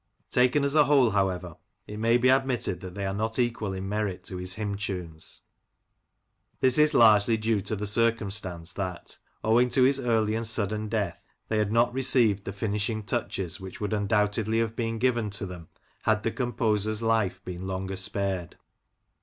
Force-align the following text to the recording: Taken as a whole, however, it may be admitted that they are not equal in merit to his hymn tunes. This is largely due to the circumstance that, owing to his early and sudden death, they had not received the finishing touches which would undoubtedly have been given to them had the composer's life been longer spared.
Taken 0.31 0.63
as 0.63 0.73
a 0.73 0.85
whole, 0.85 1.11
however, 1.11 1.57
it 1.85 1.97
may 1.99 2.17
be 2.17 2.29
admitted 2.29 2.79
that 2.81 2.95
they 2.95 3.05
are 3.05 3.13
not 3.13 3.37
equal 3.37 3.71
in 3.71 3.87
merit 3.87 4.23
to 4.23 4.37
his 4.37 4.55
hymn 4.55 4.75
tunes. 4.75 5.41
This 6.59 6.79
is 6.79 6.95
largely 6.95 7.37
due 7.37 7.61
to 7.61 7.75
the 7.75 7.85
circumstance 7.85 8.73
that, 8.73 9.19
owing 9.43 9.69
to 9.69 9.83
his 9.83 9.99
early 9.99 10.33
and 10.33 10.47
sudden 10.47 10.89
death, 10.89 11.21
they 11.49 11.59
had 11.59 11.71
not 11.71 11.93
received 11.93 12.45
the 12.45 12.51
finishing 12.51 13.03
touches 13.03 13.59
which 13.59 13.79
would 13.79 13.93
undoubtedly 13.93 14.57
have 14.57 14.75
been 14.75 14.97
given 14.97 15.29
to 15.29 15.45
them 15.45 15.67
had 16.01 16.23
the 16.23 16.31
composer's 16.31 17.03
life 17.03 17.39
been 17.45 17.67
longer 17.67 17.95
spared. 17.95 18.55